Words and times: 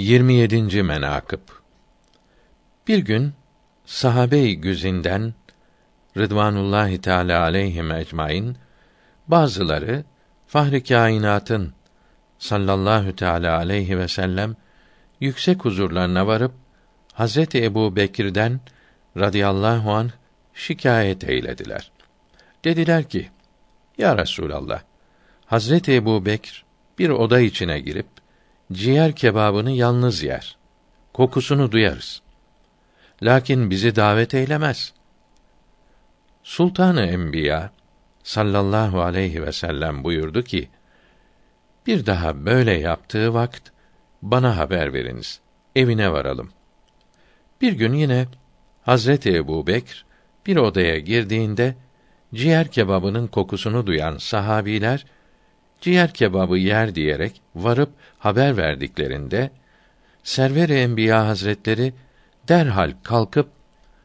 27. 0.00 0.82
menakıb 0.82 1.40
Bir 2.88 2.98
gün 2.98 3.32
sahabe-i 3.84 4.60
güzinden 4.60 5.34
Rıdvanullahi 6.16 7.00
Teala 7.00 7.40
aleyhim 7.40 7.92
ecmaîn 7.92 8.56
bazıları 9.28 10.04
Fahri 10.46 10.84
Kainatın 10.84 11.74
sallallahu 12.38 13.16
teala 13.16 13.56
aleyhi 13.56 13.98
ve 13.98 14.08
sellem 14.08 14.56
yüksek 15.20 15.64
huzurlarına 15.64 16.26
varıp 16.26 16.52
Hazreti 17.12 17.64
Ebu 17.64 17.96
Bekir'den 17.96 18.60
radıyallahu 19.16 19.92
an 19.92 20.10
şikayet 20.54 21.24
eylediler. 21.24 21.92
Dediler 22.64 23.04
ki: 23.04 23.30
Ya 23.98 24.18
Resulallah, 24.18 24.82
Hazreti 25.46 25.94
Ebu 25.94 26.26
Bekr 26.26 26.64
bir 26.98 27.08
oda 27.08 27.40
içine 27.40 27.80
girip 27.80 28.19
ciğer 28.72 29.12
kebabını 29.12 29.70
yalnız 29.70 30.22
yer. 30.22 30.56
Kokusunu 31.12 31.72
duyarız. 31.72 32.22
Lakin 33.22 33.70
bizi 33.70 33.96
davet 33.96 34.34
eylemez. 34.34 34.92
Sultanı 36.42 37.02
Enbiya 37.02 37.70
sallallahu 38.22 39.00
aleyhi 39.00 39.42
ve 39.42 39.52
sellem 39.52 40.04
buyurdu 40.04 40.42
ki: 40.42 40.68
Bir 41.86 42.06
daha 42.06 42.46
böyle 42.46 42.72
yaptığı 42.72 43.34
vakt 43.34 43.70
bana 44.22 44.56
haber 44.56 44.92
veriniz. 44.92 45.40
Evine 45.76 46.12
varalım. 46.12 46.52
Bir 47.60 47.72
gün 47.72 47.92
yine 47.92 48.26
Hazreti 48.82 49.36
Ebu 49.36 49.66
Bekr 49.66 50.04
bir 50.46 50.56
odaya 50.56 50.98
girdiğinde 50.98 51.74
ciğer 52.34 52.68
kebabının 52.68 53.26
kokusunu 53.26 53.86
duyan 53.86 54.18
sahabiler 54.18 55.06
ciğer 55.80 56.14
kebabı 56.14 56.56
yer 56.58 56.94
diyerek 56.94 57.42
varıp 57.54 57.90
haber 58.18 58.56
verdiklerinde 58.56 59.50
Server-i 60.22 60.74
Enbiya 60.74 61.26
Hazretleri 61.26 61.92
derhal 62.48 62.92
kalkıp 63.02 63.48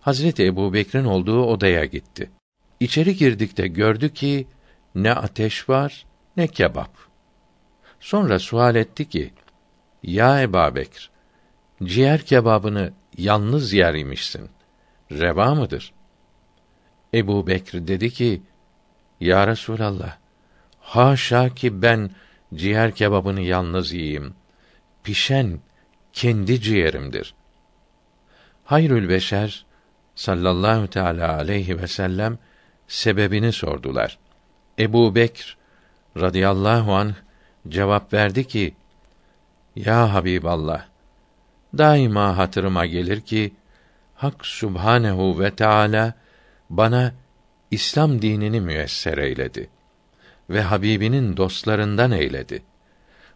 Hazreti 0.00 0.44
Ebu 0.46 0.72
Bekir'in 0.72 1.04
olduğu 1.04 1.44
odaya 1.44 1.84
gitti. 1.84 2.30
İçeri 2.80 3.16
girdikte 3.16 3.66
gördü 3.66 4.14
ki 4.14 4.46
ne 4.94 5.12
ateş 5.12 5.68
var 5.68 6.06
ne 6.36 6.46
kebap. 6.46 6.90
Sonra 8.00 8.38
sual 8.38 8.76
etti 8.76 9.08
ki: 9.08 9.32
Ya 10.02 10.42
Ebu 10.42 10.74
Bekir, 10.74 11.10
ciğer 11.82 12.20
kebabını 12.20 12.92
yalnız 13.18 13.72
yer 13.72 13.94
imişsin. 13.94 14.50
Reva 15.12 15.54
mıdır? 15.54 15.92
Ebu 17.14 17.46
Bekr 17.46 17.86
dedi 17.86 18.10
ki, 18.10 18.42
Ya 19.20 19.46
Resulallah, 19.46 20.18
haşa 20.88 21.48
ki 21.48 21.82
ben 21.82 22.10
ciğer 22.54 22.94
kebabını 22.94 23.40
yalnız 23.40 23.92
yiyeyim. 23.92 24.34
Pişen 25.04 25.60
kendi 26.12 26.60
ciğerimdir. 26.60 27.34
Hayrül 28.64 29.08
Beşer 29.08 29.66
sallallahu 30.14 30.86
teala 30.86 31.36
aleyhi 31.36 31.82
ve 31.82 31.86
sellem 31.86 32.38
sebebini 32.86 33.52
sordular. 33.52 34.18
Ebu 34.78 35.14
Bekr 35.14 35.56
radıyallahu 36.16 36.94
anh 36.94 37.14
cevap 37.68 38.12
verdi 38.12 38.46
ki: 38.46 38.74
Ya 39.76 40.14
Habiballah, 40.14 40.86
daima 41.78 42.36
hatırıma 42.36 42.86
gelir 42.86 43.20
ki 43.20 43.54
Hak 44.14 44.46
Subhanehu 44.46 45.40
ve 45.40 45.50
Teala 45.50 46.14
bana 46.70 47.12
İslam 47.70 48.22
dinini 48.22 48.60
müyesser 48.60 49.18
eyledi 49.18 49.70
ve 50.50 50.62
Habibinin 50.62 51.36
dostlarından 51.36 52.12
eyledi. 52.12 52.62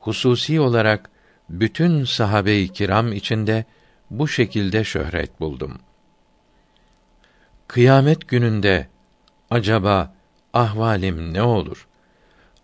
Hususi 0.00 0.60
olarak 0.60 1.10
bütün 1.50 2.04
sahabe-i 2.04 2.68
kiram 2.68 3.12
içinde 3.12 3.64
bu 4.10 4.28
şekilde 4.28 4.84
şöhret 4.84 5.40
buldum. 5.40 5.78
Kıyamet 7.68 8.28
gününde 8.28 8.88
acaba 9.50 10.14
ahvalim 10.52 11.34
ne 11.34 11.42
olur? 11.42 11.86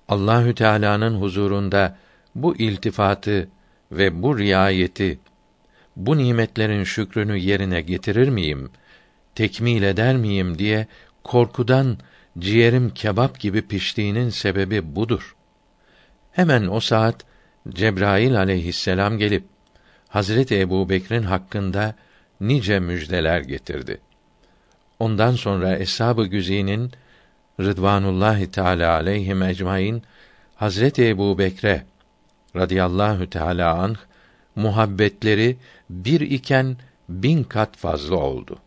Allahü 0.09 0.55
Teala'nın 0.55 1.21
huzurunda 1.21 1.99
bu 2.35 2.57
iltifatı 2.57 3.49
ve 3.93 4.23
bu 4.23 4.39
riayeti 4.39 5.19
bu 5.97 6.19
nimetlerin 6.19 6.85
şükrünü 6.85 7.39
yerine 7.39 7.81
getirir 7.81 8.29
miyim? 8.29 8.71
Tekmil 9.35 9.83
eder 9.83 10.17
miyim 10.17 10.59
diye 10.59 10.87
korkudan 11.25 11.99
ciğerim 12.39 12.91
kebap 12.91 13.41
gibi 13.41 13.63
piştiğinin 13.63 14.31
sebebi 14.31 14.97
budur. 14.97 15.37
Hemen 16.33 16.67
o 16.67 16.81
saat 16.81 17.25
Cebrail 17.69 18.39
aleyhisselam 18.39 19.19
gelip 19.19 19.45
Hazreti 20.09 20.61
Ebu 20.61 20.89
Bekir'in 20.89 21.23
hakkında 21.23 21.95
nice 22.41 22.81
müjdeler 22.81 23.41
getirdi. 23.41 24.01
Ondan 24.99 25.33
sonra 25.33 25.79
eshab-ı 25.79 26.27
güzinin 26.27 26.93
Rıdvanullahi 27.61 28.51
Teala 28.51 28.93
aleyhi 28.93 29.45
ecmaîn 29.45 30.03
Hazreti 30.57 31.09
Ebu 31.09 31.39
Bekre 31.39 31.85
radıyallahu 32.57 33.31
teala 33.31 33.75
anh 33.75 33.97
muhabbetleri 34.57 35.57
bir 35.91 36.21
iken 36.21 36.77
bin 37.09 37.43
kat 37.45 37.77
fazla 37.77 38.17
oldu. 38.17 38.59